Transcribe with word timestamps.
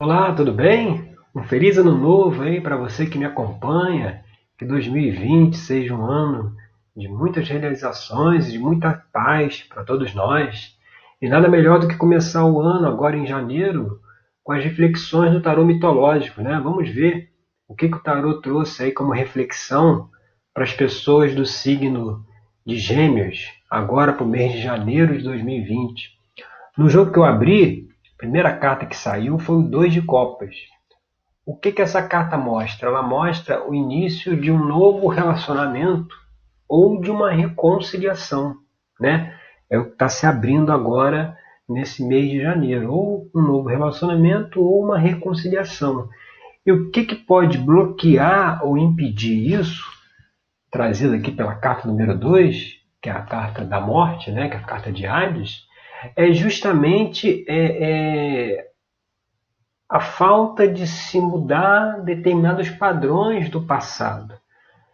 Olá, 0.00 0.32
tudo 0.32 0.52
bem? 0.52 1.12
Um 1.34 1.42
feliz 1.42 1.76
ano 1.76 1.92
novo 1.92 2.44
aí 2.44 2.60
para 2.60 2.76
você 2.76 3.04
que 3.04 3.18
me 3.18 3.24
acompanha. 3.24 4.22
Que 4.56 4.64
2020 4.64 5.56
seja 5.56 5.92
um 5.92 6.04
ano 6.04 6.54
de 6.96 7.08
muitas 7.08 7.48
realizações 7.48 8.46
e 8.46 8.52
de 8.52 8.60
muita 8.60 8.92
paz 9.12 9.64
para 9.64 9.82
todos 9.82 10.14
nós. 10.14 10.72
E 11.20 11.28
nada 11.28 11.48
melhor 11.48 11.80
do 11.80 11.88
que 11.88 11.96
começar 11.96 12.44
o 12.44 12.60
ano 12.60 12.86
agora 12.86 13.16
em 13.16 13.26
janeiro 13.26 14.00
com 14.44 14.52
as 14.52 14.62
reflexões 14.62 15.32
do 15.32 15.42
tarô 15.42 15.64
mitológico, 15.64 16.42
né? 16.42 16.60
Vamos 16.62 16.88
ver 16.88 17.32
o 17.66 17.74
que, 17.74 17.88
que 17.88 17.96
o 17.96 18.02
tarô 18.02 18.40
trouxe 18.40 18.84
aí 18.84 18.92
como 18.92 19.10
reflexão 19.10 20.10
para 20.54 20.62
as 20.62 20.72
pessoas 20.72 21.34
do 21.34 21.44
signo 21.44 22.24
de 22.64 22.78
Gêmeos, 22.78 23.48
agora 23.68 24.12
para 24.12 24.24
o 24.24 24.28
mês 24.28 24.52
de 24.52 24.62
janeiro 24.62 25.18
de 25.18 25.24
2020. 25.24 26.16
No 26.76 26.88
jogo 26.88 27.10
que 27.10 27.18
eu 27.18 27.24
abri, 27.24 27.87
primeira 28.18 28.54
carta 28.54 28.84
que 28.84 28.96
saiu 28.96 29.38
foi 29.38 29.56
o 29.56 29.62
Dois 29.62 29.92
de 29.92 30.02
Copas. 30.02 30.54
O 31.46 31.56
que, 31.56 31.72
que 31.72 31.80
essa 31.80 32.02
carta 32.02 32.36
mostra? 32.36 32.88
Ela 32.88 33.02
mostra 33.02 33.66
o 33.66 33.74
início 33.74 34.38
de 34.38 34.50
um 34.50 34.58
novo 34.58 35.06
relacionamento 35.06 36.14
ou 36.68 37.00
de 37.00 37.10
uma 37.10 37.30
reconciliação, 37.30 38.56
né? 39.00 39.34
É 39.70 39.78
o 39.78 39.86
que 39.86 39.92
está 39.92 40.08
se 40.08 40.26
abrindo 40.26 40.72
agora 40.72 41.36
nesse 41.68 42.04
mês 42.04 42.30
de 42.30 42.40
janeiro, 42.40 42.92
ou 42.92 43.30
um 43.34 43.40
novo 43.40 43.68
relacionamento 43.68 44.60
ou 44.60 44.84
uma 44.84 44.98
reconciliação. 44.98 46.08
E 46.66 46.72
o 46.72 46.90
que, 46.90 47.04
que 47.04 47.14
pode 47.14 47.58
bloquear 47.58 48.64
ou 48.64 48.76
impedir 48.76 49.58
isso? 49.58 49.84
Trazido 50.70 51.14
aqui 51.14 51.30
pela 51.30 51.54
carta 51.54 51.86
número 51.86 52.18
2, 52.18 52.78
que 53.00 53.08
é 53.08 53.12
a 53.12 53.22
carta 53.22 53.64
da 53.64 53.80
morte, 53.80 54.30
né? 54.30 54.48
que 54.48 54.56
é 54.56 54.58
a 54.58 54.64
carta 54.64 54.90
de 54.90 55.06
Hades, 55.06 55.67
é 56.14 56.32
justamente 56.32 57.44
é, 57.48 58.56
é, 58.56 58.68
a 59.88 60.00
falta 60.00 60.68
de 60.68 60.86
se 60.86 61.20
mudar 61.20 62.00
determinados 62.02 62.68
padrões 62.70 63.48
do 63.50 63.62
passado. 63.64 64.34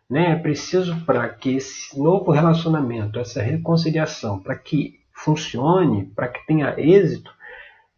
Né? 0.08 0.32
É 0.32 0.36
preciso 0.36 1.04
para 1.04 1.28
que 1.28 1.56
esse 1.56 1.98
novo 2.00 2.30
relacionamento, 2.30 3.18
essa 3.18 3.42
reconciliação, 3.42 4.38
para 4.38 4.56
que 4.56 5.00
funcione, 5.12 6.06
para 6.14 6.28
que 6.28 6.46
tenha 6.46 6.74
êxito, 6.78 7.32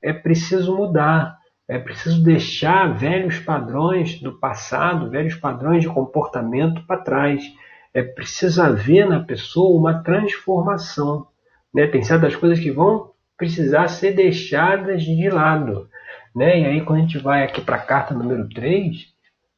é 0.03 0.13
preciso 0.13 0.77
mudar. 0.77 1.37
É 1.69 1.81
preciso 1.81 2.23
deixar 2.23 2.95
velhos 2.95 3.41
padrões 3.41 4.21
do 4.21 4.39
passado, 4.39 5.11
velhos 5.11 5.35
padrões 5.35 5.83
de 5.83 5.89
comportamento 5.89 6.87
para 6.87 7.03
trás. 7.03 7.43
É 7.93 8.03
preciso 8.05 8.63
haver 8.63 9.09
na 9.09 9.21
pessoa 9.25 9.77
uma 9.77 10.01
transformação. 10.01 11.27
Né? 11.77 11.87
Tem 11.87 12.03
certas 12.03 12.35
coisas 12.35 12.59
que 12.59 12.71
vão 12.71 13.11
precisar 13.37 13.89
ser 13.89 14.13
deixadas 14.13 15.03
de 15.03 15.29
lado. 15.29 15.91
Né? 16.35 16.61
E 16.61 16.65
aí, 16.65 16.81
quando 16.81 17.01
a 17.01 17.03
gente 17.03 17.19
vai 17.19 17.45
aqui 17.45 17.61
para 17.61 17.77
a 17.77 17.83
carta 17.83 18.15
número 18.15 18.49
3, 18.49 18.97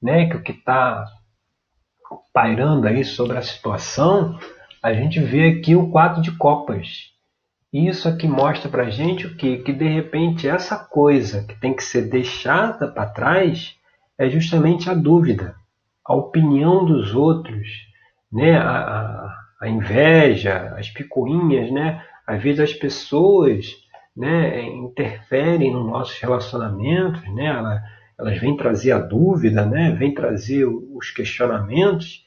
né, 0.03 0.29
que 0.29 0.37
o 0.37 0.43
que 0.43 0.51
está 0.51 1.07
pairando 2.33 2.89
aí 2.89 3.05
sobre 3.05 3.39
a 3.39 3.43
situação, 3.43 4.37
a 4.83 4.93
gente 4.93 5.21
vê 5.21 5.49
aqui 5.49 5.77
o 5.77 5.91
quatro 5.91 6.21
de 6.21 6.33
copas. 6.33 7.13
Isso 7.73 8.09
aqui 8.09 8.27
mostra 8.27 8.69
para 8.69 8.91
gente 8.91 9.27
o 9.27 9.37
que? 9.37 9.59
Que 9.59 9.73
de 9.73 9.87
repente 9.87 10.49
essa 10.49 10.77
coisa 10.77 11.45
que 11.45 11.55
tem 11.61 11.75
que 11.75 11.85
ser 11.85 12.09
deixada 12.09 12.89
para 12.89 13.11
trás 13.11 13.77
é 14.17 14.29
justamente 14.29 14.91
a 14.91 14.95
dúvida, 14.95 15.55
a 16.05 16.17
opinião 16.17 16.85
dos 16.85 17.15
outros, 17.15 17.69
né? 18.33 18.57
a, 18.57 18.71
a, 18.71 19.48
a 19.61 19.69
inveja, 19.69 20.75
as 20.77 20.89
picuinhas, 20.89 21.71
né? 21.71 22.03
Às 22.27 22.43
vezes 22.43 22.61
as 22.61 22.73
pessoas 22.73 23.77
né, 24.17 24.63
interferem 24.63 25.73
nos 25.73 25.87
nossos 25.87 26.19
relacionamentos, 26.19 27.23
né? 27.35 27.47
Elas, 27.47 27.81
elas 28.19 28.39
vêm 28.39 28.57
trazer 28.57 28.93
a 28.93 28.99
dúvida, 28.99 29.65
né? 29.65 29.93
Vêm 29.93 30.15
trazer 30.15 30.65
os 30.65 31.11
questionamentos 31.11 32.27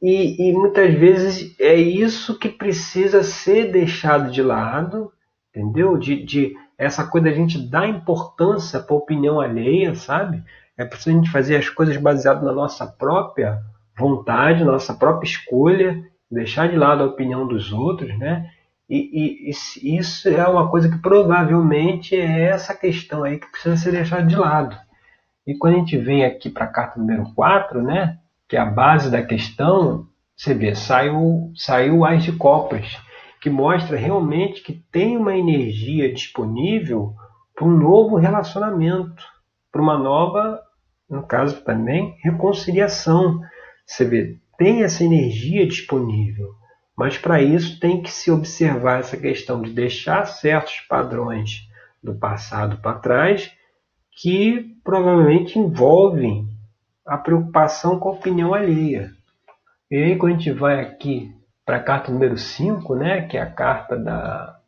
e, 0.00 0.48
e, 0.48 0.52
muitas 0.52 0.94
vezes 0.94 1.58
é 1.58 1.74
isso 1.74 2.38
que 2.38 2.48
precisa 2.48 3.22
ser 3.24 3.72
deixado 3.72 4.30
de 4.30 4.40
lado, 4.42 5.12
entendeu? 5.50 5.98
De, 5.98 6.24
de 6.24 6.54
essa 6.76 7.04
coisa 7.04 7.28
a 7.28 7.32
gente 7.32 7.58
dar 7.58 7.88
importância 7.88 8.78
para 8.78 8.94
a 8.94 8.98
opinião 8.98 9.40
alheia, 9.40 9.96
sabe? 9.96 10.42
É 10.76 10.84
preciso 10.84 11.10
a 11.10 11.12
gente 11.14 11.30
fazer 11.30 11.56
as 11.56 11.68
coisas 11.68 11.96
baseadas 11.96 12.44
na 12.44 12.52
nossa 12.52 12.86
própria 12.86 13.60
vontade, 13.98 14.62
nossa 14.62 14.94
própria 14.94 15.28
escolha, 15.28 16.07
deixar 16.30 16.68
de 16.68 16.76
lado 16.76 17.02
a 17.02 17.06
opinião 17.06 17.46
dos 17.46 17.72
outros, 17.72 18.16
né? 18.18 18.50
E, 18.88 19.50
e, 19.50 19.98
isso 19.98 20.28
é 20.28 20.48
uma 20.48 20.70
coisa 20.70 20.88
que 20.88 20.98
provavelmente 20.98 22.16
é 22.16 22.44
essa 22.44 22.74
questão 22.74 23.22
aí 23.22 23.38
que 23.38 23.50
precisa 23.50 23.76
ser 23.76 23.92
deixada 23.92 24.26
de 24.26 24.36
lado. 24.36 24.76
E 25.46 25.54
quando 25.54 25.74
a 25.74 25.78
gente 25.78 25.96
vem 25.96 26.24
aqui 26.24 26.48
para 26.48 26.64
a 26.64 26.72
carta 26.72 26.98
número 26.98 27.24
4, 27.34 27.82
né, 27.82 28.18
que 28.48 28.56
é 28.56 28.60
a 28.60 28.66
base 28.66 29.10
da 29.10 29.22
questão, 29.22 30.06
você 30.36 30.54
vê, 30.54 30.74
saiu, 30.74 31.52
saiu 31.54 32.04
Ás 32.04 32.22
de 32.22 32.32
Copas, 32.32 32.98
que 33.40 33.50
mostra 33.50 33.96
realmente 33.96 34.62
que 34.62 34.72
tem 34.90 35.16
uma 35.16 35.36
energia 35.36 36.12
disponível 36.12 37.14
para 37.54 37.66
um 37.66 37.76
novo 37.76 38.16
relacionamento, 38.16 39.22
para 39.70 39.82
uma 39.82 39.98
nova, 39.98 40.60
no 41.08 41.22
caso 41.22 41.62
também, 41.62 42.16
reconciliação. 42.22 43.40
Você 43.84 44.04
vê, 44.04 44.36
tem 44.58 44.82
essa 44.82 45.04
energia 45.04 45.66
disponível. 45.66 46.50
Mas 46.96 47.16
para 47.16 47.40
isso 47.40 47.78
tem 47.78 48.02
que 48.02 48.10
se 48.10 48.28
observar 48.28 48.98
essa 48.98 49.16
questão 49.16 49.62
de 49.62 49.70
deixar 49.70 50.26
certos 50.26 50.80
padrões 50.80 51.68
do 52.02 52.14
passado 52.16 52.78
para 52.78 52.98
trás 52.98 53.52
que 54.20 54.76
provavelmente 54.82 55.58
envolvem 55.58 56.48
a 57.06 57.16
preocupação 57.16 58.00
com 58.00 58.08
a 58.08 58.12
opinião 58.12 58.52
alheia. 58.52 59.12
E 59.88 59.96
aí 59.96 60.16
quando 60.16 60.32
a 60.32 60.36
gente 60.36 60.50
vai 60.50 60.80
aqui 60.80 61.32
para 61.64 61.76
a 61.76 61.82
carta 61.82 62.10
número 62.10 62.36
5, 62.36 62.96
né, 62.96 63.22
que 63.22 63.38
é 63.38 63.42
a 63.42 63.50
carta 63.50 63.96
da 63.96 64.58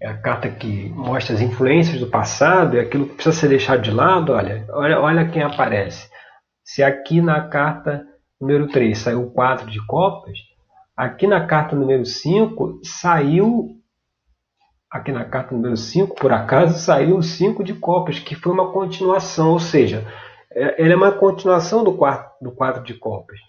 é 0.00 0.06
a 0.06 0.16
carta 0.16 0.48
que 0.48 0.88
mostra 0.90 1.34
as 1.34 1.40
influências 1.40 1.98
do 1.98 2.06
passado 2.06 2.76
e 2.76 2.80
aquilo 2.80 3.06
que 3.06 3.14
precisa 3.14 3.34
ser 3.34 3.48
deixado 3.48 3.82
de 3.82 3.90
lado, 3.90 4.32
olha, 4.32 4.64
olha, 4.70 5.00
olha 5.00 5.28
quem 5.28 5.42
aparece. 5.42 6.08
Se 6.68 6.82
aqui 6.82 7.22
na 7.22 7.48
carta 7.48 8.06
número 8.38 8.68
3 8.68 8.98
saiu 8.98 9.22
o 9.22 9.30
4 9.30 9.70
de 9.70 9.84
copas, 9.86 10.38
aqui 10.94 11.26
na 11.26 11.46
carta 11.46 11.74
número 11.74 12.04
5 12.04 12.80
saiu 12.84 13.70
aqui 14.90 15.10
na 15.10 15.24
carta 15.24 15.54
número 15.54 15.78
5, 15.78 16.14
por 16.14 16.30
acaso, 16.30 16.78
saiu 16.78 17.16
o 17.16 17.22
5 17.22 17.64
de 17.64 17.72
copas, 17.72 18.18
que 18.18 18.34
foi 18.34 18.52
uma 18.52 18.70
continuação, 18.70 19.52
ou 19.52 19.58
seja, 19.58 20.06
é, 20.52 20.84
ela 20.84 20.92
é 20.92 20.96
uma 20.96 21.10
continuação 21.10 21.82
do, 21.82 21.96
quarto, 21.96 22.32
do 22.44 22.52
quadro 22.52 22.84
de 22.84 22.92
copas. 22.92 23.40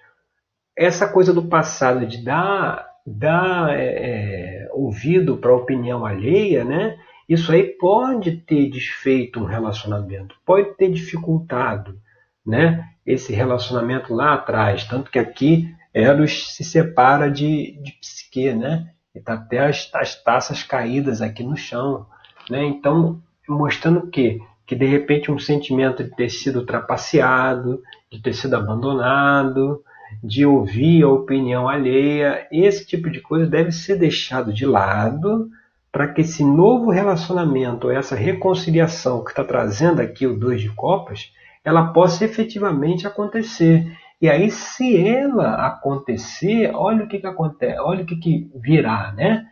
Essa 0.74 1.06
coisa 1.06 1.34
do 1.34 1.44
passado 1.44 2.08
de 2.08 2.24
dar, 2.24 2.88
dar 3.06 3.78
é, 3.78 4.64
é, 4.64 4.70
ouvido 4.72 5.36
para 5.36 5.52
a 5.52 5.58
opinião 5.58 6.06
alheia, 6.06 6.64
né? 6.64 6.98
Isso 7.28 7.52
aí 7.52 7.64
pode 7.64 8.38
ter 8.38 8.70
desfeito 8.70 9.42
um 9.42 9.46
relacionamento, 9.46 10.36
pode 10.46 10.74
ter 10.78 10.90
dificultado, 10.90 12.00
né? 12.48 12.90
Esse 13.12 13.34
relacionamento 13.34 14.14
lá 14.14 14.36
atrás. 14.36 14.86
Tanto 14.86 15.10
que 15.10 15.20
aqui 15.20 15.74
Eros 15.94 16.54
se 16.54 16.64
separa 16.64 17.30
de, 17.30 17.80
de 17.82 17.92
Psique, 17.94 18.54
né? 18.54 18.90
E 19.14 19.20
tá 19.20 19.34
até 19.34 19.60
as, 19.60 19.90
as 19.94 20.24
taças 20.24 20.64
caídas 20.64 21.22
aqui 21.22 21.44
no 21.44 21.58
chão, 21.58 22.06
né? 22.50 22.64
Então, 22.64 23.22
mostrando 23.48 24.08
que 24.08 24.40
que 24.70 24.76
de 24.76 24.86
repente 24.86 25.32
um 25.32 25.40
sentimento 25.40 26.04
de 26.04 26.12
ter 26.12 26.30
sido 26.30 26.64
trapaceado, 26.64 27.82
de 28.12 28.22
ter 28.22 28.34
sido 28.34 28.56
abandonado, 28.56 29.84
de 30.24 30.46
ouvir 30.46 31.02
a 31.02 31.10
opinião 31.10 31.68
alheia, 31.68 32.48
esse 32.52 32.86
tipo 32.86 33.10
de 33.10 33.20
coisa 33.20 33.48
deve 33.48 33.72
ser 33.72 33.96
deixado 33.96 34.54
de 34.54 34.68
lado 34.68 35.50
para 35.92 36.08
que 36.08 36.22
esse 36.22 36.44
novo 36.44 36.92
relacionamento, 36.92 37.90
essa 37.90 38.16
reconciliação 38.16 39.24
que 39.24 39.32
está 39.32 39.44
trazendo 39.44 40.04
aqui 40.04 40.28
o 40.28 40.38
dois 40.38 40.62
de 40.62 40.70
copas, 40.70 41.32
ela 41.64 41.94
possa 41.94 42.26
efetivamente 42.26 43.06
acontecer. 43.08 43.86
E 44.22 44.30
aí, 44.30 44.52
se 44.52 44.98
ela 44.98 45.66
acontecer, 45.66 46.72
olha 46.74 47.06
o 47.06 47.08
que, 47.08 47.20
que 47.20 47.28
acontece, 47.28 47.80
olha 47.80 48.04
o 48.04 48.06
que, 48.06 48.16
que 48.18 48.52
virá, 48.56 49.14
né? 49.14 49.46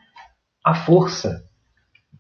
A 0.64 0.74
força 0.74 1.46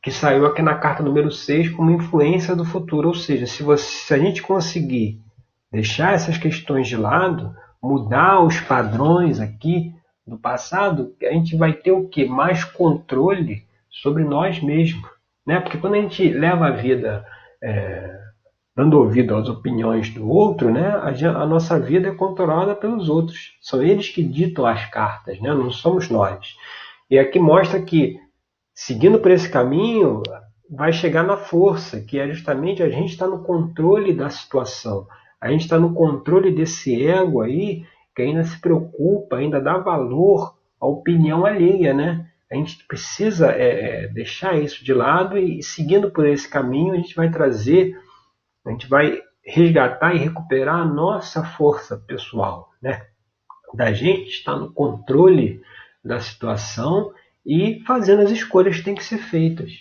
que 0.01 0.11
saiu 0.11 0.45
aqui 0.45 0.61
na 0.61 0.75
carta 0.75 1.03
número 1.03 1.31
6 1.31 1.71
como 1.71 1.91
influência 1.91 2.55
do 2.55 2.63
futuro. 2.63 3.09
Ou 3.09 3.13
seja, 3.13 3.45
se, 3.45 3.63
você, 3.63 3.83
se 3.83 4.13
a 4.13 4.17
gente 4.17 4.41
conseguir 4.41 5.21
deixar 5.71 6.13
essas 6.13 6.37
questões 6.37 6.87
de 6.87 6.95
lado, 6.95 7.53
mudar 7.81 8.41
os 8.41 8.59
padrões 8.61 9.39
aqui 9.39 9.93
do 10.25 10.37
passado, 10.37 11.13
a 11.21 11.33
gente 11.33 11.55
vai 11.57 11.73
ter 11.73 11.91
o 11.91 12.07
que? 12.07 12.25
Mais 12.25 12.63
controle 12.63 13.65
sobre 13.89 14.23
nós 14.23 14.61
mesmos. 14.61 15.09
Né? 15.45 15.59
Porque 15.59 15.77
quando 15.77 15.95
a 15.95 16.01
gente 16.01 16.27
leva 16.29 16.67
a 16.67 16.71
vida 16.71 17.25
é, 17.61 18.26
dando 18.77 18.99
ouvido 18.99 19.35
às 19.35 19.49
opiniões 19.49 20.11
do 20.11 20.29
outro, 20.29 20.71
né, 20.71 20.89
a, 20.89 21.09
a, 21.41 21.45
nossa 21.47 21.79
vida 21.79 22.09
é 22.09 22.13
controlada 22.13 22.75
pelos 22.75 23.09
outros. 23.09 23.57
São 23.59 23.81
eles 23.81 24.07
que 24.09 24.21
ditam 24.21 24.67
as 24.67 24.87
cartas, 24.91 25.41
né, 25.41 25.51
não 25.51 25.71
somos 25.71 26.11
nós. 26.11 26.55
E 27.09 27.17
aqui 27.17 27.39
mostra 27.39 27.81
que, 27.81 28.19
seguindo 28.75 29.17
por 29.17 29.31
esse 29.31 29.49
caminho, 29.49 30.21
vai 30.69 30.93
chegar 30.93 31.23
na 31.23 31.37
força, 31.37 32.01
que 32.01 32.19
é 32.19 32.29
justamente 32.29 32.83
a 32.83 32.89
gente 32.89 33.13
estar 33.13 33.25
tá 33.25 33.31
no 33.31 33.43
controle 33.43 34.13
da 34.13 34.29
situação. 34.29 35.07
A 35.41 35.49
gente 35.49 35.61
está 35.61 35.79
no 35.79 35.95
controle 35.95 36.51
desse 36.51 37.03
ego 37.03 37.41
aí, 37.41 37.83
que 38.15 38.21
ainda 38.21 38.43
se 38.43 38.61
preocupa, 38.61 39.37
ainda 39.37 39.59
dá 39.59 39.79
valor 39.79 40.55
à 40.79 40.85
opinião 40.85 41.47
alheia, 41.47 41.95
né? 41.95 42.27
A 42.51 42.53
gente 42.53 42.85
precisa 42.87 43.51
é, 43.51 44.03
é 44.03 44.07
deixar 44.07 44.55
isso 44.55 44.85
de 44.85 44.93
lado 44.93 45.35
e, 45.35 45.63
seguindo 45.63 46.11
por 46.11 46.27
esse 46.27 46.47
caminho, 46.47 46.93
a 46.93 46.97
gente 46.97 47.15
vai 47.15 47.31
trazer, 47.31 47.97
a 48.67 48.71
gente 48.71 48.87
vai 48.87 49.21
resgatar 49.45 50.13
e 50.13 50.19
recuperar 50.19 50.81
a 50.81 50.85
nossa 50.85 51.43
força 51.43 51.97
pessoal, 51.97 52.69
né? 52.81 53.01
Da 53.73 53.93
gente 53.93 54.29
estar 54.29 54.55
no 54.55 54.71
controle 54.71 55.61
da 56.03 56.19
situação 56.19 57.13
e 57.45 57.81
fazendo 57.85 58.21
as 58.21 58.31
escolhas 58.31 58.77
que 58.77 58.83
têm 58.83 58.95
que 58.95 59.03
ser 59.03 59.19
feitas. 59.19 59.71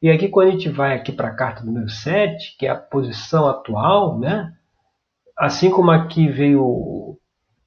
E 0.00 0.08
aqui 0.08 0.28
quando 0.28 0.48
a 0.48 0.52
gente 0.52 0.68
vai 0.68 0.94
aqui 0.94 1.12
para 1.12 1.28
a 1.28 1.34
carta 1.34 1.64
número 1.64 1.88
7, 1.88 2.56
que 2.56 2.66
é 2.66 2.70
a 2.70 2.76
posição 2.76 3.48
atual, 3.48 4.18
né? 4.18 4.52
Assim 5.36 5.70
como 5.70 5.90
aqui 5.90 6.28
veio 6.28 7.18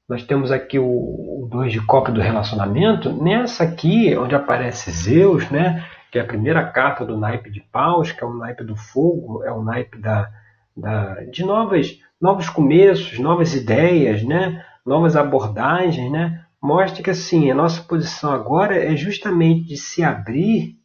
nós 0.08 0.22
temos 0.22 0.52
aqui 0.52 0.78
o 0.78 1.48
2 1.50 1.72
de 1.72 1.80
copa 1.80 2.12
do 2.12 2.20
relacionamento. 2.20 3.10
Nessa 3.10 3.64
aqui, 3.64 4.14
onde 4.16 4.34
aparece 4.34 4.90
Zeus, 4.90 5.48
né? 5.50 5.82
que 6.14 6.18
é 6.20 6.22
a 6.22 6.26
primeira 6.26 6.64
carta 6.70 7.04
do 7.04 7.18
naipe 7.18 7.50
de 7.50 7.60
paus, 7.60 8.12
que 8.12 8.22
é 8.22 8.26
o 8.26 8.34
naipe 8.34 8.62
do 8.62 8.76
fogo, 8.76 9.42
é 9.42 9.50
o 9.50 9.64
naipe 9.64 9.98
da, 9.98 10.30
da, 10.76 11.22
de 11.24 11.44
novas, 11.44 11.98
novos 12.20 12.48
começos, 12.48 13.18
novas 13.18 13.54
ideias, 13.54 14.22
né? 14.22 14.64
novas 14.84 15.16
abordagens. 15.16 16.10
Né? 16.10 16.44
Mostra 16.62 17.02
que 17.02 17.10
assim, 17.10 17.50
a 17.50 17.54
nossa 17.54 17.82
posição 17.82 18.32
agora 18.32 18.76
é 18.76 18.96
justamente 18.96 19.64
de 19.64 19.76
se 19.76 20.02
abrir, 20.02 20.76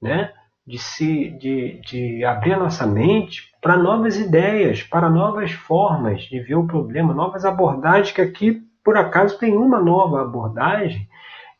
né? 0.00 0.32
de, 0.66 0.78
se, 0.78 1.30
de, 1.38 1.80
de 1.80 2.24
abrir 2.24 2.54
a 2.54 2.58
nossa 2.58 2.86
mente 2.86 3.52
para 3.62 3.76
novas 3.76 4.18
ideias, 4.18 4.82
para 4.82 5.08
novas 5.08 5.52
formas 5.52 6.22
de 6.22 6.40
ver 6.40 6.56
o 6.56 6.66
problema, 6.66 7.14
novas 7.14 7.44
abordagens, 7.44 8.12
que 8.12 8.20
aqui, 8.20 8.62
por 8.84 8.96
acaso, 8.96 9.38
tem 9.38 9.56
uma 9.56 9.80
nova 9.80 10.22
abordagem, 10.22 11.08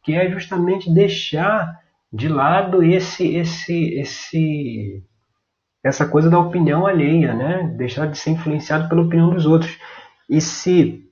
que 0.03 0.15
é 0.15 0.31
justamente 0.31 0.93
deixar 0.93 1.81
de 2.13 2.29
lado 2.29 2.83
esse, 2.83 3.37
esse, 3.37 3.95
esse, 3.95 5.05
essa 5.87 6.07
coisa 6.07 6.29
da 6.29 6.39
opinião 6.39 6.87
alheia, 6.87 7.33
né? 7.33 7.73
deixar 7.77 8.07
de 8.07 8.19
ser 8.19 8.31
influenciado 8.31 8.89
pela 8.89 9.03
opinião 9.03 9.31
dos 9.31 9.47
outros. 9.47 9.79
E 10.29 10.41
se 10.41 11.07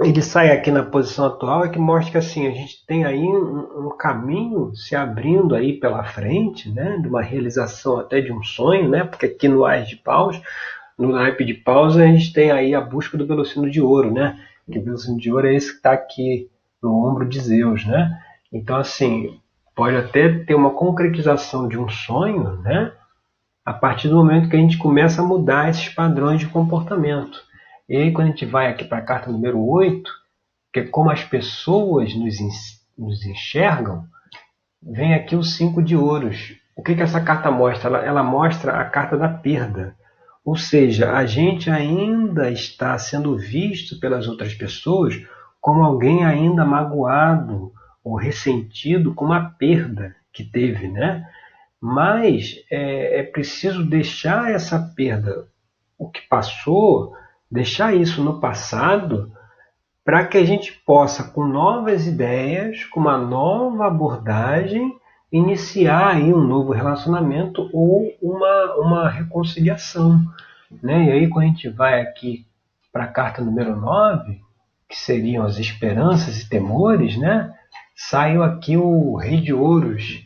ele 0.00 0.22
sai 0.22 0.50
aqui 0.50 0.70
na 0.70 0.82
posição 0.82 1.26
atual 1.26 1.64
é 1.64 1.68
que 1.68 1.78
mostra 1.78 2.12
que 2.12 2.18
assim 2.18 2.46
a 2.46 2.50
gente 2.50 2.84
tem 2.86 3.04
aí 3.04 3.24
um, 3.24 3.86
um, 3.86 3.96
caminho 3.96 4.74
se 4.74 4.94
abrindo 4.94 5.54
aí 5.54 5.78
pela 5.78 6.04
frente, 6.04 6.70
né, 6.70 6.98
de 6.98 7.08
uma 7.08 7.22
realização 7.22 7.98
até 7.98 8.20
de 8.20 8.32
um 8.32 8.42
sonho, 8.42 8.88
né, 8.88 9.04
porque 9.04 9.26
aqui 9.26 9.48
no 9.48 9.64
Ais 9.64 9.88
de 9.88 9.96
Paus, 9.96 10.40
no 10.98 11.12
naipe 11.12 11.44
de 11.44 11.54
Paus, 11.54 11.96
a 11.96 12.06
gente 12.06 12.32
tem 12.32 12.50
aí 12.50 12.74
a 12.74 12.80
busca 12.80 13.16
do 13.16 13.26
velocino 13.26 13.70
de 13.70 13.80
ouro, 13.80 14.12
né, 14.12 14.38
que 14.70 14.78
o 14.78 14.84
velocino 14.84 15.18
de 15.18 15.32
ouro 15.32 15.46
é 15.46 15.54
esse 15.54 15.70
que 15.70 15.76
está 15.76 15.92
aqui 15.92 16.48
no 16.82 17.06
ombro 17.06 17.28
de 17.28 17.40
Zeus, 17.40 17.86
né, 17.86 18.20
então 18.52 18.76
assim 18.76 19.38
pode 19.76 19.96
até 19.96 20.28
ter 20.44 20.54
uma 20.54 20.70
concretização 20.70 21.68
de 21.68 21.78
um 21.78 21.88
sonho, 21.88 22.60
né, 22.62 22.92
a 23.64 23.72
partir 23.72 24.08
do 24.08 24.16
momento 24.16 24.48
que 24.48 24.56
a 24.56 24.58
gente 24.58 24.76
começa 24.76 25.22
a 25.22 25.24
mudar 25.24 25.70
esses 25.70 25.88
padrões 25.88 26.40
de 26.40 26.46
comportamento. 26.46 27.40
E 27.88 27.96
aí, 27.96 28.12
quando 28.12 28.28
a 28.28 28.30
gente 28.30 28.44
vai 28.44 28.68
aqui 28.68 28.84
para 28.84 28.98
a 28.98 29.04
carta 29.04 29.30
número 29.30 29.58
8, 29.58 30.10
que 30.72 30.80
é 30.80 30.86
como 30.86 31.10
as 31.10 31.22
pessoas 31.24 32.14
nos, 32.14 32.36
nos 32.98 33.24
enxergam, 33.24 34.04
vem 34.82 35.14
aqui 35.14 35.34
o 35.34 35.42
5 35.42 35.82
de 35.82 35.96
ouros. 35.96 36.56
O 36.76 36.82
que, 36.82 36.94
que 36.94 37.02
essa 37.02 37.20
carta 37.20 37.50
mostra? 37.50 37.88
Ela, 37.88 37.98
ela 38.04 38.22
mostra 38.22 38.72
a 38.72 38.84
carta 38.84 39.16
da 39.16 39.28
perda. 39.28 39.96
Ou 40.44 40.56
seja, 40.56 41.12
a 41.12 41.24
gente 41.24 41.70
ainda 41.70 42.50
está 42.50 42.98
sendo 42.98 43.36
visto 43.38 43.98
pelas 43.98 44.28
outras 44.28 44.52
pessoas 44.52 45.14
como 45.58 45.82
alguém 45.82 46.24
ainda 46.24 46.66
magoado 46.66 47.72
ou 48.02 48.16
ressentido 48.16 49.14
com 49.14 49.24
uma 49.24 49.48
perda 49.50 50.14
que 50.30 50.44
teve, 50.44 50.88
né? 50.88 51.26
Mas 51.86 52.64
é, 52.70 53.20
é 53.20 53.22
preciso 53.22 53.84
deixar 53.84 54.50
essa 54.50 54.78
perda, 54.96 55.46
o 55.98 56.08
que 56.08 56.22
passou, 56.22 57.12
deixar 57.50 57.94
isso 57.94 58.24
no 58.24 58.40
passado 58.40 59.30
para 60.02 60.26
que 60.26 60.38
a 60.38 60.44
gente 60.46 60.72
possa, 60.86 61.24
com 61.24 61.46
novas 61.46 62.06
ideias, 62.06 62.86
com 62.86 63.00
uma 63.00 63.18
nova 63.18 63.86
abordagem, 63.86 64.96
iniciar 65.30 66.14
aí 66.14 66.32
um 66.32 66.40
novo 66.40 66.72
relacionamento 66.72 67.68
ou 67.70 68.10
uma, 68.22 68.76
uma 68.76 69.10
reconciliação. 69.10 70.18
Né? 70.82 71.04
E 71.04 71.12
aí, 71.12 71.28
quando 71.28 71.44
a 71.44 71.48
gente 71.48 71.68
vai 71.68 72.00
aqui 72.00 72.46
para 72.90 73.04
a 73.04 73.08
carta 73.08 73.44
número 73.44 73.76
9, 73.76 74.40
que 74.88 74.96
seriam 74.96 75.44
as 75.44 75.58
esperanças 75.58 76.40
e 76.40 76.48
temores, 76.48 77.18
né? 77.18 77.54
saiu 77.94 78.42
aqui 78.42 78.74
o 78.74 79.16
Rei 79.16 79.42
de 79.42 79.52
Ouros, 79.52 80.23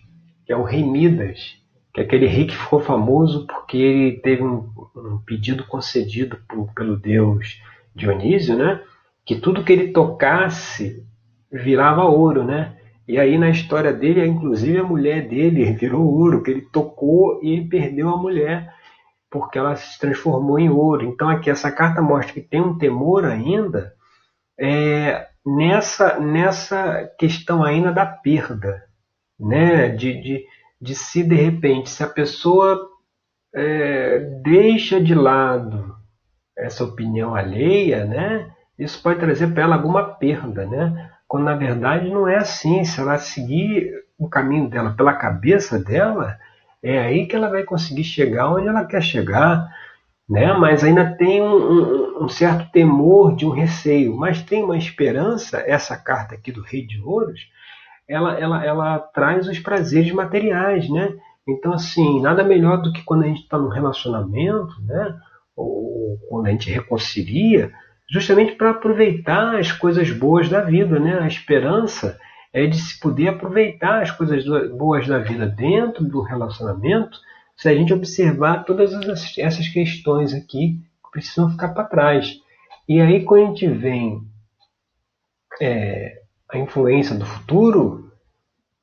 que 0.48 0.52
é 0.54 0.56
o 0.56 0.62
Rei 0.62 0.82
Midas, 0.82 1.58
que 1.92 2.00
é 2.00 2.04
aquele 2.04 2.26
rei 2.26 2.46
que 2.46 2.56
ficou 2.56 2.80
famoso 2.80 3.46
porque 3.46 3.76
ele 3.76 4.12
teve 4.20 4.42
um, 4.42 4.72
um 4.96 5.18
pedido 5.18 5.62
concedido 5.64 6.38
por, 6.48 6.72
pelo 6.72 6.96
deus 6.96 7.60
Dionísio, 7.94 8.56
né? 8.56 8.80
Que 9.26 9.36
tudo 9.38 9.62
que 9.62 9.70
ele 9.70 9.92
tocasse 9.92 11.06
virava 11.52 12.02
ouro, 12.04 12.44
né? 12.44 12.78
E 13.06 13.18
aí 13.18 13.36
na 13.36 13.50
história 13.50 13.92
dele, 13.92 14.26
inclusive 14.26 14.78
a 14.78 14.82
mulher 14.84 15.28
dele 15.28 15.70
virou 15.74 16.02
ouro, 16.02 16.42
que 16.42 16.50
ele 16.50 16.62
tocou 16.62 17.40
e 17.42 17.60
perdeu 17.68 18.08
a 18.08 18.16
mulher 18.16 18.72
porque 19.30 19.58
ela 19.58 19.76
se 19.76 19.98
transformou 19.98 20.58
em 20.58 20.70
ouro. 20.70 21.04
Então 21.04 21.28
aqui 21.28 21.50
essa 21.50 21.70
carta 21.70 22.00
mostra 22.00 22.32
que 22.32 22.40
tem 22.40 22.62
um 22.62 22.78
temor 22.78 23.26
ainda 23.26 23.92
é, 24.58 25.26
nessa 25.44 26.18
nessa 26.18 27.06
questão 27.18 27.62
ainda 27.62 27.92
da 27.92 28.06
perda, 28.06 28.87
né? 29.38 29.88
De, 29.88 30.20
de, 30.20 30.46
de 30.80 30.94
se 30.94 31.22
de 31.22 31.34
repente 31.34 31.90
se 31.90 32.02
a 32.02 32.08
pessoa 32.08 32.88
é, 33.54 34.18
deixa 34.42 35.00
de 35.00 35.14
lado 35.14 35.96
essa 36.56 36.84
opinião 36.84 37.34
alheia, 37.34 38.04
né? 38.04 38.50
Isso 38.78 39.02
pode 39.02 39.20
trazer 39.20 39.48
para 39.48 39.64
ela 39.64 39.76
alguma 39.76 40.04
perda, 40.04 40.66
né? 40.66 41.10
Quando 41.26 41.44
na 41.44 41.54
verdade 41.54 42.08
não 42.10 42.28
é 42.28 42.36
assim. 42.36 42.84
Se 42.84 43.00
ela 43.00 43.18
seguir 43.18 43.92
o 44.18 44.28
caminho 44.28 44.68
dela 44.68 44.94
pela 44.96 45.14
cabeça 45.14 45.78
dela, 45.78 46.38
é 46.82 46.98
aí 46.98 47.26
que 47.26 47.36
ela 47.36 47.48
vai 47.48 47.64
conseguir 47.64 48.04
chegar 48.04 48.52
onde 48.52 48.68
ela 48.68 48.84
quer 48.84 49.02
chegar, 49.02 49.68
né? 50.28 50.52
Mas 50.52 50.84
ainda 50.84 51.16
tem 51.16 51.42
um, 51.42 51.54
um, 51.54 52.24
um 52.24 52.28
certo 52.28 52.70
temor 52.70 53.34
de 53.36 53.46
um 53.46 53.50
receio, 53.50 54.16
mas 54.16 54.42
tem 54.42 54.62
uma 54.62 54.76
esperança. 54.76 55.58
Essa 55.66 55.96
carta 55.96 56.34
aqui 56.34 56.52
do 56.52 56.62
Rei 56.62 56.86
de 56.86 57.00
Ouros, 57.00 57.40
ela, 58.08 58.38
ela, 58.38 58.64
ela 58.64 58.98
traz 58.98 59.46
os 59.46 59.58
prazeres 59.58 60.10
materiais, 60.12 60.88
né? 60.88 61.14
Então, 61.46 61.72
assim, 61.72 62.20
nada 62.20 62.42
melhor 62.42 62.80
do 62.80 62.92
que 62.92 63.02
quando 63.02 63.24
a 63.24 63.26
gente 63.26 63.42
está 63.42 63.58
num 63.58 63.68
relacionamento, 63.68 64.74
né? 64.84 65.16
Ou 65.54 66.18
quando 66.28 66.46
a 66.46 66.50
gente 66.50 66.70
reconcilia, 66.70 67.72
justamente 68.10 68.52
para 68.52 68.70
aproveitar 68.70 69.58
as 69.58 69.70
coisas 69.70 70.10
boas 70.10 70.48
da 70.48 70.62
vida, 70.62 70.98
né? 70.98 71.18
A 71.18 71.26
esperança 71.26 72.18
é 72.52 72.66
de 72.66 72.78
se 72.78 72.98
poder 72.98 73.28
aproveitar 73.28 74.02
as 74.02 74.10
coisas 74.10 74.44
boas 74.70 75.06
da 75.06 75.18
vida 75.18 75.46
dentro 75.46 76.04
do 76.04 76.22
relacionamento, 76.22 77.18
se 77.56 77.68
a 77.68 77.74
gente 77.74 77.92
observar 77.92 78.64
todas 78.64 78.92
essas 79.36 79.68
questões 79.68 80.32
aqui 80.32 80.80
que 81.04 81.10
precisam 81.12 81.50
ficar 81.50 81.68
para 81.68 81.84
trás. 81.84 82.40
E 82.88 83.00
aí, 83.00 83.24
quando 83.24 83.42
a 83.42 83.46
gente 83.48 83.68
vem 83.68 84.22
é, 85.60 86.22
a 86.50 86.56
influência 86.56 87.14
do 87.14 87.26
futuro, 87.26 88.10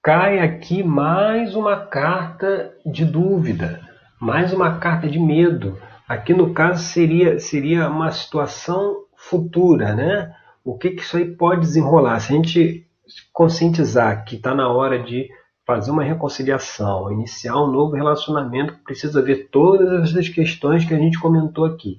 cai 0.03 0.39
aqui 0.39 0.83
mais 0.83 1.55
uma 1.55 1.77
carta 1.77 2.71
de 2.85 3.03
dúvida, 3.03 3.81
mais 4.21 4.53
uma 4.53 4.77
carta 4.77 5.07
de 5.07 5.17
medo. 5.17 5.77
Aqui 6.07 6.31
no 6.31 6.53
caso 6.53 6.83
seria, 6.83 7.39
seria 7.39 7.89
uma 7.89 8.11
situação 8.11 9.05
futura, 9.17 9.95
né? 9.95 10.31
O 10.63 10.77
que, 10.77 10.91
que 10.91 11.01
isso 11.01 11.17
aí 11.17 11.25
pode 11.25 11.61
desenrolar? 11.61 12.19
Se 12.19 12.33
a 12.33 12.35
gente 12.35 12.87
conscientizar 13.33 14.23
que 14.25 14.35
está 14.35 14.53
na 14.53 14.69
hora 14.69 15.01
de 15.01 15.27
fazer 15.65 15.89
uma 15.89 16.03
reconciliação, 16.03 17.11
iniciar 17.11 17.55
um 17.55 17.71
novo 17.71 17.95
relacionamento, 17.95 18.77
precisa 18.83 19.23
ver 19.23 19.49
todas 19.49 20.11
essas 20.11 20.29
questões 20.29 20.85
que 20.85 20.93
a 20.93 20.99
gente 20.99 21.19
comentou 21.19 21.65
aqui. 21.65 21.97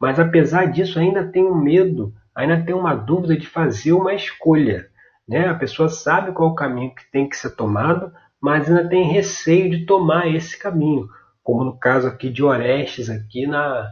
Mas 0.00 0.20
apesar 0.20 0.66
disso, 0.66 1.00
ainda 1.00 1.26
tem 1.26 1.44
um 1.44 1.56
medo, 1.60 2.14
ainda 2.32 2.62
tem 2.62 2.72
uma 2.72 2.94
dúvida 2.94 3.36
de 3.36 3.48
fazer 3.48 3.92
uma 3.92 4.14
escolha. 4.14 4.88
Né? 5.28 5.46
A 5.46 5.54
pessoa 5.54 5.88
sabe 5.88 6.32
qual 6.32 6.50
o 6.50 6.54
caminho 6.54 6.94
que 6.94 7.10
tem 7.10 7.28
que 7.28 7.36
ser 7.36 7.50
tomado, 7.54 8.12
mas 8.40 8.68
ainda 8.68 8.88
tem 8.88 9.12
receio 9.12 9.68
de 9.68 9.84
tomar 9.84 10.26
esse 10.28 10.58
caminho, 10.58 11.08
como 11.42 11.64
no 11.64 11.78
caso 11.78 12.08
aqui 12.08 12.30
de 12.30 12.42
Orestes, 12.42 13.10
aqui 13.10 13.46
na, 13.46 13.88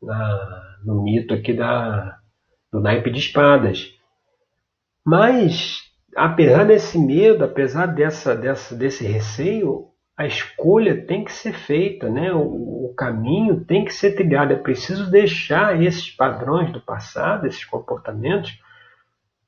na 0.00 0.76
no 0.84 1.02
mito 1.02 1.34
aqui 1.34 1.52
da, 1.52 2.18
do 2.72 2.80
naipe 2.80 3.10
de 3.10 3.18
espadas. 3.18 3.92
Mas, 5.04 5.80
apesar 6.14 6.64
desse 6.64 6.98
medo, 6.98 7.44
apesar 7.44 7.86
dessa, 7.86 8.36
dessa, 8.36 8.74
desse 8.74 9.04
receio, 9.04 9.88
a 10.16 10.26
escolha 10.26 11.04
tem 11.06 11.24
que 11.24 11.32
ser 11.32 11.52
feita, 11.52 12.08
né? 12.08 12.32
O, 12.32 12.86
o, 12.86 12.94
caminho 12.96 13.64
tem 13.64 13.84
que 13.84 13.92
ser 13.92 14.12
trilhado. 14.12 14.52
É 14.52 14.56
preciso 14.56 15.10
deixar 15.10 15.82
esses 15.82 16.10
padrões 16.10 16.72
do 16.72 16.80
passado, 16.80 17.46
esses 17.46 17.64
comportamentos, 17.64 18.58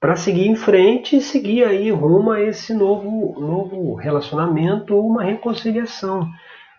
para 0.00 0.16
seguir 0.16 0.46
em 0.46 0.54
frente 0.54 1.16
e 1.16 1.20
seguir 1.20 1.64
aí 1.64 1.90
rumo 1.90 2.30
a 2.30 2.40
esse 2.40 2.72
novo, 2.72 3.38
novo 3.40 3.94
relacionamento 3.94 4.94
ou 4.94 5.08
uma 5.08 5.24
reconciliação. 5.24 6.28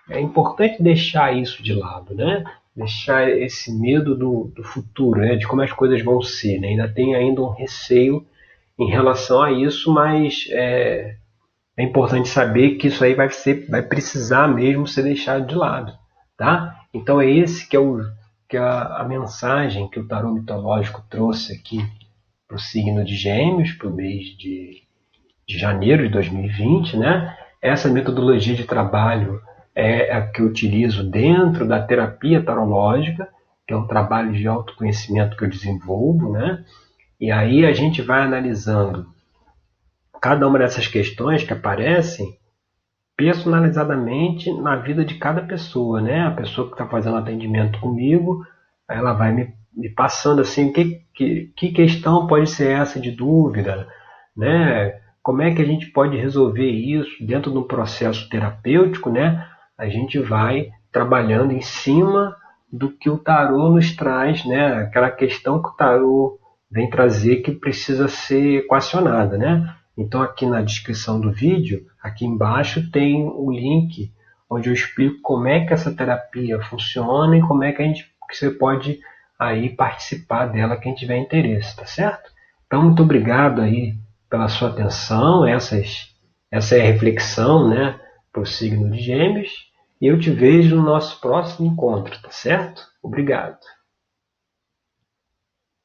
É 0.10 0.20
importante 0.20 0.82
deixar 0.82 1.36
isso 1.36 1.62
de 1.62 1.74
lado, 1.74 2.16
né? 2.16 2.44
Deixar 2.76 3.30
esse 3.30 3.78
medo 3.78 4.16
do, 4.16 4.52
do 4.56 4.64
futuro, 4.64 5.20
né? 5.20 5.36
de 5.36 5.46
como 5.46 5.62
as 5.62 5.72
coisas 5.72 6.02
vão 6.04 6.22
ser. 6.22 6.60
Né? 6.60 6.70
Ainda 6.70 6.88
tem 6.88 7.14
ainda 7.14 7.42
um 7.42 7.50
receio 7.50 8.26
em 8.80 8.90
relação 8.90 9.42
a 9.42 9.52
isso, 9.52 9.94
mas 9.94 10.48
é, 10.52 11.18
é 11.76 11.84
importante 11.84 12.30
saber 12.30 12.76
que 12.76 12.88
isso 12.88 13.04
aí 13.04 13.14
vai, 13.14 13.30
ser, 13.30 13.70
vai 13.70 13.82
precisar 13.82 14.48
mesmo 14.48 14.88
ser 14.88 15.04
deixado 15.04 15.46
de 15.46 15.56
lado, 15.56 15.92
tá? 16.38 16.80
Então 16.94 17.20
é 17.20 17.30
esse 17.30 17.68
que 17.68 17.76
é, 17.76 17.80
o, 17.80 18.00
que 18.48 18.56
é 18.56 18.62
a, 18.62 19.02
a 19.02 19.04
mensagem 19.04 19.90
que 19.90 20.00
o 20.00 20.08
tarô 20.08 20.32
mitológico 20.32 21.04
trouxe 21.10 21.54
aqui 21.54 21.86
para 22.50 22.56
o 22.56 22.60
signo 22.60 23.06
de 23.06 23.16
Gêmeos, 23.16 23.74
para 23.74 23.88
o 23.88 23.94
mês 23.94 24.36
de, 24.36 24.82
de 25.48 25.58
janeiro 25.58 26.02
de 26.02 26.10
2020, 26.10 26.98
né? 26.98 27.38
Essa 27.62 27.88
metodologia 27.90 28.56
de 28.56 28.64
trabalho 28.64 29.40
é 29.76 30.12
a 30.12 30.26
que 30.26 30.42
eu 30.42 30.48
utilizo 30.48 31.08
dentro 31.08 31.68
da 31.68 31.80
terapia 31.80 32.44
tarológica, 32.44 33.30
que 33.68 33.74
é 33.74 33.78
um 33.78 33.86
trabalho 33.86 34.34
de 34.34 34.48
autoconhecimento 34.48 35.38
que 35.38 35.44
eu 35.44 35.50
desenvolvo, 35.50 36.32
né? 36.32 36.66
E 37.22 37.32
aí 37.32 37.68
a 37.68 37.72
gente 37.72 38.02
vai 38.02 38.24
analisando 38.24 39.06
cada 40.20 40.48
uma 40.48 40.58
dessas 40.58 40.88
questões 40.88 41.44
que 41.44 41.54
aparecem 41.54 42.36
personalizadamente 43.16 44.52
na 44.54 44.76
vida 44.78 45.06
de 45.06 45.16
cada 45.16 45.44
pessoa, 45.44 46.02
né? 46.02 46.22
A 46.22 46.32
pessoa 46.32 46.68
que 46.68 46.74
está 46.74 46.88
fazendo 46.88 47.18
atendimento 47.18 47.80
comigo, 47.80 48.44
ela 48.90 49.14
vai 49.14 49.32
me, 49.34 49.54
me 49.76 49.90
passando 49.90 50.42
assim, 50.42 50.72
que, 50.72 51.02
que, 51.14 51.52
que 51.56 51.72
questão 51.72 52.28
pode 52.28 52.50
ser 52.50 52.72
essa 52.72 53.00
de 53.00 53.12
dúvida, 53.12 53.88
né? 54.36 55.00
Como 55.22 55.42
é 55.42 55.54
que 55.54 55.62
a 55.62 55.66
gente 55.66 55.88
pode 55.88 56.18
resolver 56.18 56.70
isso 56.70 57.24
dentro 57.26 57.52
do 57.52 57.64
processo 57.64 58.30
terapêutico, 58.30 59.10
né? 59.10 59.48
A 59.78 59.88
gente 59.88 60.20
vai 60.20 60.70
trabalhando 60.92 61.54
em 61.54 61.62
cima 61.62 62.36
do 62.72 62.90
que 62.90 63.10
o 63.10 63.18
tarô 63.18 63.70
nos 63.70 63.96
traz, 63.96 64.46
né? 64.46 64.74
Aquela 64.84 65.12
questão 65.12 65.62
que 65.62 65.70
o 65.70 65.74
tarô 65.74 66.40
vem 66.72 66.90
trazer 66.90 67.38
que 67.38 67.52
precisa 67.52 68.08
ser 68.08 68.60
equacionada, 68.60 69.38
né? 69.38 69.76
Então 69.98 70.22
aqui 70.22 70.46
na 70.46 70.62
descrição 70.62 71.20
do 71.20 71.32
vídeo, 71.32 71.86
aqui 72.02 72.26
embaixo 72.26 72.90
tem 72.92 73.26
o 73.26 73.52
link 73.52 74.12
onde 74.50 74.70
eu 74.70 74.74
explico 74.74 75.22
como 75.22 75.48
é 75.48 75.66
que 75.66 75.74
essa 75.74 75.94
terapia 75.94 76.60
funciona 76.62 77.38
e 77.38 77.42
como 77.42 77.64
é 77.64 77.72
que 77.72 77.82
a 77.82 77.86
gente 77.86 78.10
que 78.30 78.38
você 78.38 78.52
pode 78.52 79.00
aí 79.40 79.70
participar 79.70 80.48
dela 80.48 80.78
quem 80.78 80.94
tiver 80.94 81.18
interesse, 81.18 81.76
tá 81.76 81.86
certo? 81.86 82.30
Então 82.68 82.84
muito 82.84 83.02
obrigado 83.02 83.62
aí 83.62 83.96
pela 84.30 84.50
sua 84.50 84.70
atenção, 84.70 85.48
essas 85.48 86.10
essa 86.52 86.76
é 86.76 86.82
a 86.82 86.92
reflexão, 86.92 87.70
né, 87.70 88.00
para 88.34 88.42
o 88.42 88.46
signo 88.46 88.90
de 88.90 89.00
Gêmeos, 89.00 89.50
e 90.02 90.08
eu 90.08 90.20
te 90.20 90.32
vejo 90.32 90.76
no 90.76 90.84
nosso 90.84 91.20
próximo 91.22 91.68
encontro, 91.68 92.20
tá 92.22 92.32
certo? 92.32 92.82
Obrigado. 93.04 93.60